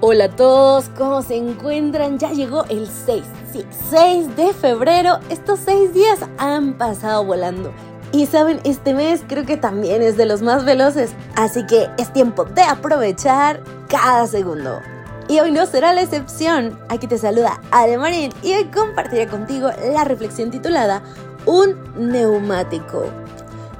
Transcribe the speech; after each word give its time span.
Hola 0.00 0.26
a 0.26 0.28
todos, 0.28 0.90
¿cómo 0.96 1.22
se 1.22 1.34
encuentran? 1.34 2.20
Ya 2.20 2.30
llegó 2.30 2.64
el 2.66 2.86
6, 2.86 3.24
sí, 3.52 3.64
6 3.90 4.36
de 4.36 4.52
febrero. 4.52 5.18
Estos 5.28 5.58
6 5.64 5.92
días 5.92 6.20
han 6.38 6.78
pasado 6.78 7.24
volando. 7.24 7.72
Y 8.12 8.26
saben, 8.26 8.60
este 8.62 8.94
mes 8.94 9.24
creo 9.26 9.44
que 9.44 9.56
también 9.56 10.00
es 10.00 10.16
de 10.16 10.24
los 10.24 10.40
más 10.40 10.64
veloces, 10.64 11.10
así 11.34 11.66
que 11.66 11.88
es 11.98 12.12
tiempo 12.12 12.44
de 12.44 12.62
aprovechar 12.62 13.60
cada 13.88 14.28
segundo. 14.28 14.78
Y 15.26 15.40
hoy 15.40 15.50
no 15.50 15.66
será 15.66 15.92
la 15.92 16.02
excepción. 16.02 16.78
Aquí 16.88 17.08
te 17.08 17.18
saluda 17.18 17.60
Ademarín 17.72 18.32
y 18.44 18.52
hoy 18.52 18.66
compartiré 18.66 19.26
contigo 19.26 19.68
la 19.92 20.04
reflexión 20.04 20.52
titulada 20.52 21.02
Un 21.44 21.74
neumático. 21.96 23.02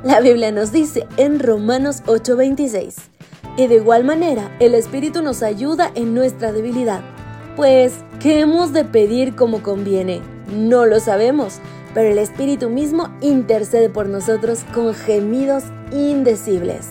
La 0.03 0.19
Biblia 0.19 0.51
nos 0.51 0.73
dice 0.73 1.07
en 1.17 1.39
Romanos 1.39 2.03
8:26 2.07 3.18
y 3.59 3.67
de 3.67 3.75
igual 3.75 4.05
manera, 4.05 4.55
el 4.61 4.73
Espíritu 4.77 5.21
nos 5.21 5.43
ayuda 5.43 5.91
en 5.97 6.15
nuestra 6.15 6.53
debilidad. 6.53 7.01
Pues, 7.57 7.93
¿qué 8.21 8.39
hemos 8.39 8.73
de 8.73 8.85
pedir 8.85 9.35
como 9.35 9.65
conviene? 9.65 10.23
No 10.55 10.87
lo 10.87 11.01
sabemos, 11.01 11.59
pero 11.93 12.09
el 12.09 12.19
Espíritu 12.19 12.71
mismo 12.71 13.13
intercede 13.21 13.91
por 13.91 14.09
nosotros 14.09 14.61
con 14.73 14.95
gemidos 14.95 15.65
indecibles. 15.91 16.87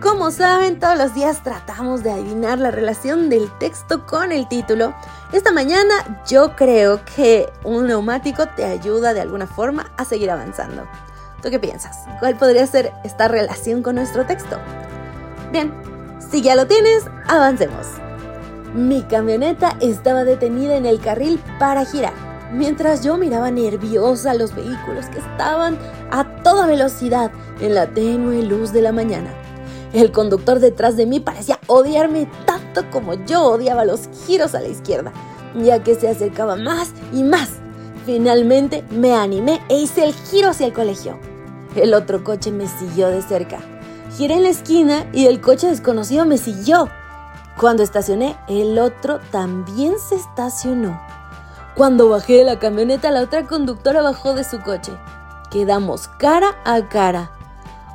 Como 0.00 0.30
saben, 0.30 0.78
todos 0.78 0.96
los 0.96 1.16
días 1.16 1.42
tratamos 1.42 2.04
de 2.04 2.12
adivinar 2.12 2.60
la 2.60 2.70
relación 2.70 3.28
del 3.28 3.50
texto 3.58 4.06
con 4.06 4.30
el 4.30 4.46
título. 4.46 4.94
Esta 5.32 5.50
mañana 5.50 6.22
yo 6.28 6.54
creo 6.54 7.00
que 7.16 7.48
un 7.64 7.88
neumático 7.88 8.46
te 8.54 8.64
ayuda 8.64 9.14
de 9.14 9.22
alguna 9.22 9.48
forma 9.48 9.90
a 9.96 10.04
seguir 10.04 10.30
avanzando. 10.30 10.86
¿Tú 11.42 11.50
qué 11.50 11.58
piensas? 11.58 12.04
¿Cuál 12.20 12.36
podría 12.36 12.68
ser 12.68 12.92
esta 13.02 13.26
relación 13.26 13.82
con 13.82 13.96
nuestro 13.96 14.24
texto? 14.26 14.58
Bien, 15.52 15.72
si 16.30 16.42
ya 16.42 16.54
lo 16.54 16.66
tienes, 16.66 17.04
avancemos. 17.26 17.86
Mi 18.74 19.02
camioneta 19.02 19.76
estaba 19.80 20.24
detenida 20.24 20.76
en 20.76 20.84
el 20.84 21.00
carril 21.00 21.40
para 21.58 21.86
girar, 21.86 22.12
mientras 22.52 23.02
yo 23.02 23.16
miraba 23.16 23.50
nerviosa 23.50 24.34
los 24.34 24.54
vehículos 24.54 25.06
que 25.06 25.20
estaban 25.20 25.78
a 26.10 26.42
toda 26.42 26.66
velocidad 26.66 27.30
en 27.60 27.74
la 27.74 27.86
tenue 27.86 28.42
luz 28.42 28.72
de 28.72 28.82
la 28.82 28.92
mañana. 28.92 29.30
El 29.94 30.12
conductor 30.12 30.60
detrás 30.60 30.98
de 30.98 31.06
mí 31.06 31.18
parecía 31.18 31.58
odiarme 31.66 32.28
tanto 32.44 32.90
como 32.90 33.14
yo 33.24 33.42
odiaba 33.44 33.86
los 33.86 34.10
giros 34.26 34.54
a 34.54 34.60
la 34.60 34.68
izquierda, 34.68 35.12
ya 35.54 35.82
que 35.82 35.94
se 35.94 36.08
acercaba 36.08 36.56
más 36.56 36.90
y 37.14 37.22
más. 37.22 37.48
Finalmente 38.04 38.84
me 38.90 39.14
animé 39.14 39.62
e 39.70 39.78
hice 39.78 40.04
el 40.04 40.12
giro 40.12 40.50
hacia 40.50 40.66
el 40.66 40.74
colegio. 40.74 41.18
El 41.74 41.94
otro 41.94 42.22
coche 42.22 42.50
me 42.52 42.66
siguió 42.66 43.08
de 43.08 43.22
cerca. 43.22 43.60
Giré 44.16 44.34
en 44.34 44.44
la 44.44 44.48
esquina 44.48 45.06
y 45.12 45.26
el 45.26 45.40
coche 45.40 45.68
desconocido 45.68 46.24
me 46.24 46.38
siguió. 46.38 46.88
Cuando 47.58 47.82
estacioné, 47.82 48.36
el 48.48 48.78
otro 48.78 49.20
también 49.30 49.98
se 49.98 50.14
estacionó. 50.14 51.00
Cuando 51.74 52.08
bajé 52.08 52.38
de 52.38 52.44
la 52.44 52.58
camioneta, 52.58 53.10
la 53.10 53.22
otra 53.22 53.46
conductora 53.46 54.02
bajó 54.02 54.34
de 54.34 54.44
su 54.44 54.60
coche. 54.60 54.92
Quedamos 55.50 56.08
cara 56.18 56.56
a 56.64 56.88
cara. 56.88 57.30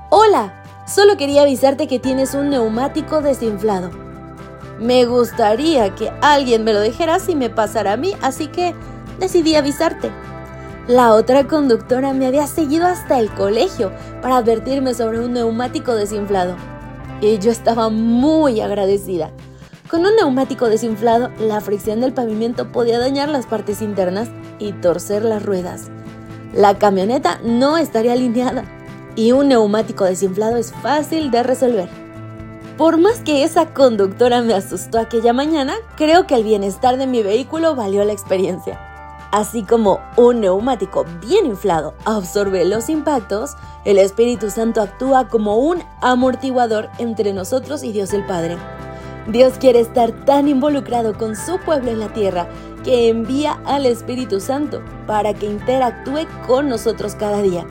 Hola, 0.09 0.64
solo 0.88 1.17
quería 1.17 1.41
avisarte 1.41 1.88
que 1.88 2.00
tienes 2.00 2.34
un 2.34 2.50
neumático 2.50 3.22
desinflado. 3.22 3.89
Me 4.80 5.06
gustaría 5.06 5.95
que 5.95 6.11
alguien 6.22 6.64
me 6.64 6.73
lo 6.73 6.81
dijera 6.81 7.19
si 7.19 7.36
me 7.36 7.50
pasara 7.50 7.94
a 7.94 7.97
mí, 7.97 8.14
así 8.22 8.47
que 8.47 8.75
decidí 9.19 9.56
avisarte. 9.56 10.11
La 10.88 11.14
otra 11.14 11.48
conductora 11.48 12.12
me 12.12 12.28
había 12.28 12.45
seguido 12.45 12.88
hasta 12.88 13.17
el 13.17 13.30
colegio 13.31 13.94
para 14.22 14.36
advertirme 14.36 14.94
sobre 14.94 15.22
un 15.22 15.31
neumático 15.31 15.95
desinflado. 15.95 16.57
Y 17.22 17.40
yo 17.40 17.52
estaba 17.52 17.88
muy 17.88 18.59
agradecida. 18.59 19.31
Con 19.90 20.06
un 20.06 20.13
neumático 20.18 20.68
desinflado, 20.68 21.30
la 21.40 21.62
fricción 21.62 22.02
del 22.02 22.12
pavimento 22.12 22.74
podía 22.74 23.00
dañar 23.00 23.30
las 23.30 23.46
partes 23.46 23.81
internas 23.81 24.28
y 24.59 24.74
torcer 24.74 25.24
las 25.24 25.46
ruedas. 25.46 25.90
La 26.53 26.78
camioneta 26.78 27.40
no 27.46 27.78
estaría 27.78 28.12
alineada 28.12 28.66
y 29.16 29.31
un 29.31 29.47
neumático 29.47 30.03
desinflado 30.03 30.57
es 30.57 30.74
fácil 30.74 31.31
de 31.31 31.44
resolver. 31.44 31.88
Por 32.78 32.97
más 32.97 33.19
que 33.19 33.46
esa 33.46 33.74
conductora 33.74 34.41
me 34.41 34.53
asustó 34.53 35.00
aquella 35.00 35.31
mañana, 35.31 35.75
creo 35.96 36.28
que 36.28 36.36
el 36.36 36.44
bienestar 36.44 36.97
de 36.97 37.07
mi 37.07 37.24
vehículo 37.24 37.74
valió 37.74 38.03
la 38.03 38.12
experiencia. 38.12 38.93
Así 39.33 39.63
como 39.63 39.99
un 40.16 40.41
neumático 40.41 41.05
bien 41.19 41.47
inflado 41.47 41.95
absorbe 42.05 42.66
los 42.66 42.88
impactos, 42.88 43.55
el 43.83 43.97
Espíritu 43.97 44.51
Santo 44.51 44.79
actúa 44.79 45.27
como 45.27 45.57
un 45.57 45.81
amortiguador 46.01 46.89
entre 46.99 47.33
nosotros 47.33 47.83
y 47.83 47.91
Dios 47.91 48.13
el 48.13 48.23
Padre. 48.27 48.57
Dios 49.27 49.53
quiere 49.59 49.79
estar 49.79 50.11
tan 50.25 50.47
involucrado 50.47 51.17
con 51.17 51.35
su 51.35 51.57
pueblo 51.57 51.89
en 51.89 51.99
la 51.99 52.13
tierra 52.13 52.47
que 52.83 53.09
envía 53.09 53.59
al 53.66 53.88
Espíritu 53.88 54.39
Santo 54.39 54.83
para 55.07 55.33
que 55.33 55.47
interactúe 55.47 56.27
con 56.45 56.69
nosotros 56.69 57.15
cada 57.15 57.41
día. 57.41 57.65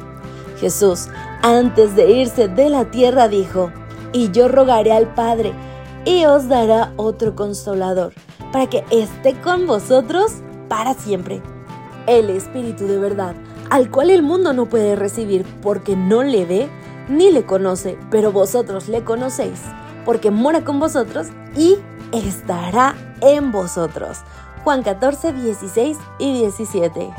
Jesús, 0.58 1.06
antes 1.42 1.94
de 1.94 2.10
irse 2.10 2.48
de 2.48 2.70
la 2.70 2.90
tierra, 2.90 3.28
dijo, 3.28 3.70
y 4.12 4.32
yo 4.32 4.48
rogaré 4.48 4.92
al 4.92 5.14
Padre, 5.14 5.52
y 6.04 6.24
os 6.24 6.48
dará 6.48 6.92
otro 6.96 7.36
consolador, 7.36 8.14
para 8.50 8.68
que 8.68 8.84
esté 8.90 9.40
con 9.40 9.68
vosotros 9.68 10.32
para 10.68 10.94
siempre. 10.94 11.40
El 12.06 12.30
Espíritu 12.30 12.86
de 12.86 12.98
verdad, 12.98 13.34
al 13.70 13.90
cual 13.90 14.10
el 14.10 14.22
mundo 14.22 14.52
no 14.52 14.66
puede 14.66 14.96
recibir 14.96 15.44
porque 15.62 15.96
no 15.96 16.22
le 16.22 16.44
ve 16.44 16.68
ni 17.08 17.30
le 17.30 17.44
conoce, 17.44 17.98
pero 18.10 18.32
vosotros 18.32 18.88
le 18.88 19.04
conocéis, 19.04 19.60
porque 20.04 20.30
mora 20.30 20.64
con 20.64 20.80
vosotros 20.80 21.28
y 21.56 21.78
estará 22.12 22.94
en 23.20 23.52
vosotros. 23.52 24.18
Juan 24.64 24.82
14, 24.82 25.32
16 25.32 25.98
y 26.18 26.32
17. 26.34 27.12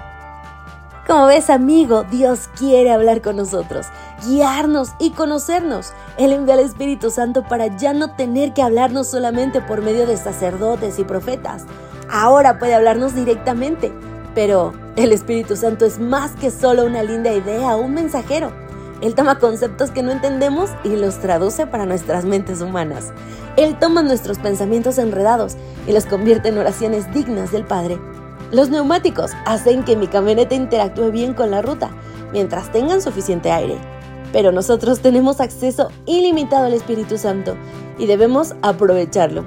Como 1.05 1.25
ves, 1.25 1.49
amigo, 1.49 2.05
Dios 2.09 2.49
quiere 2.57 2.91
hablar 2.91 3.21
con 3.21 3.35
nosotros, 3.35 3.87
guiarnos 4.25 4.93
y 4.99 5.11
conocernos. 5.11 5.91
Él 6.17 6.31
envía 6.31 6.53
al 6.53 6.61
Espíritu 6.61 7.11
Santo 7.11 7.43
para 7.43 7.75
ya 7.75 7.93
no 7.93 8.15
tener 8.15 8.53
que 8.53 8.61
hablarnos 8.61 9.07
solamente 9.07 9.59
por 9.59 9.81
medio 9.81 10.07
de 10.07 10.15
sacerdotes 10.15 10.99
y 10.99 11.03
profetas, 11.03 11.65
ahora 12.09 12.57
puede 12.57 12.73
hablarnos 12.73 13.15
directamente. 13.15 13.91
Pero 14.35 14.73
el 14.95 15.11
Espíritu 15.11 15.55
Santo 15.55 15.85
es 15.85 15.99
más 15.99 16.31
que 16.31 16.51
solo 16.51 16.85
una 16.85 17.03
linda 17.03 17.33
idea 17.33 17.75
un 17.75 17.93
mensajero. 17.93 18.51
Él 19.01 19.15
toma 19.15 19.39
conceptos 19.39 19.91
que 19.91 20.01
no 20.01 20.11
entendemos 20.11 20.69
y 20.83 20.95
los 20.95 21.19
traduce 21.19 21.67
para 21.67 21.85
nuestras 21.85 22.25
mentes 22.25 22.61
humanas. 22.61 23.11
Él 23.57 23.77
toma 23.77 24.01
nuestros 24.01 24.39
pensamientos 24.39 24.97
enredados 24.97 25.55
y 25.87 25.91
los 25.91 26.05
convierte 26.05 26.49
en 26.49 26.57
oraciones 26.57 27.13
dignas 27.13 27.51
del 27.51 27.65
Padre. 27.65 27.99
Los 28.51 28.69
neumáticos 28.69 29.31
hacen 29.45 29.83
que 29.83 29.95
mi 29.95 30.07
camioneta 30.07 30.55
interactúe 30.55 31.11
bien 31.11 31.33
con 31.33 31.51
la 31.51 31.61
ruta 31.61 31.89
mientras 32.31 32.71
tengan 32.71 33.01
suficiente 33.01 33.51
aire. 33.51 33.77
Pero 34.31 34.51
nosotros 34.51 35.01
tenemos 35.01 35.41
acceso 35.41 35.89
ilimitado 36.05 36.65
al 36.65 36.73
Espíritu 36.73 37.17
Santo 37.17 37.55
y 37.97 38.07
debemos 38.07 38.55
aprovecharlo. 38.61 39.43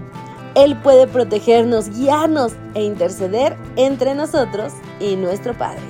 Él 0.56 0.77
puede 0.78 1.06
protegernos, 1.06 1.91
guiarnos 1.91 2.55
e 2.75 2.83
interceder 2.83 3.56
entre 3.77 4.15
nosotros 4.15 4.72
y 4.99 5.15
nuestro 5.15 5.55
Padre. 5.55 5.83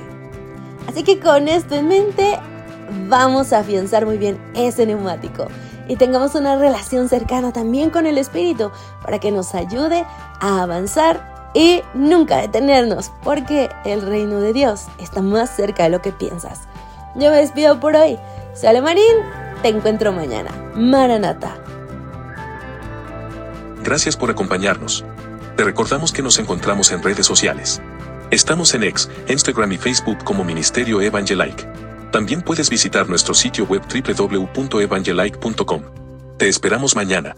Así 0.88 1.04
que 1.04 1.18
con 1.20 1.48
esto 1.48 1.76
en 1.76 1.88
mente, 1.88 2.38
vamos 3.08 3.52
a 3.52 3.60
afianzar 3.60 4.04
muy 4.04 4.18
bien 4.18 4.38
ese 4.54 4.84
neumático 4.84 5.46
y 5.88 5.96
tengamos 5.96 6.34
una 6.34 6.56
relación 6.56 7.08
cercana 7.08 7.52
también 7.52 7.90
con 7.90 8.06
el 8.06 8.18
Espíritu 8.18 8.70
para 9.02 9.20
que 9.20 9.30
nos 9.30 9.54
ayude 9.54 10.04
a 10.40 10.62
avanzar 10.62 11.36
y 11.54 11.82
nunca 11.94 12.38
detenernos, 12.38 13.10
porque 13.22 13.70
el 13.84 14.02
reino 14.02 14.40
de 14.40 14.52
Dios 14.52 14.86
está 14.98 15.22
más 15.22 15.48
cerca 15.48 15.84
de 15.84 15.90
lo 15.90 16.02
que 16.02 16.12
piensas. 16.12 16.62
Yo 17.14 17.30
me 17.30 17.38
despido 17.38 17.80
por 17.80 17.96
hoy. 17.96 18.18
Soy 18.54 18.80
Marín, 18.80 19.16
te 19.62 19.68
encuentro 19.68 20.12
mañana. 20.12 20.50
Maranata. 20.74 21.56
Gracias 23.86 24.16
por 24.16 24.30
acompañarnos. 24.32 25.04
Te 25.56 25.62
recordamos 25.62 26.10
que 26.10 26.20
nos 26.20 26.40
encontramos 26.40 26.90
en 26.90 27.04
redes 27.04 27.24
sociales. 27.24 27.80
Estamos 28.32 28.74
en 28.74 28.82
X, 28.82 29.08
Instagram 29.28 29.70
y 29.70 29.78
Facebook 29.78 30.24
como 30.24 30.42
Ministerio 30.42 31.00
Evangelike. 31.00 31.68
También 32.10 32.42
puedes 32.42 32.68
visitar 32.68 33.08
nuestro 33.08 33.32
sitio 33.32 33.64
web 33.64 33.82
www.evangelike.com. 33.86 35.82
Te 36.36 36.48
esperamos 36.48 36.96
mañana. 36.96 37.36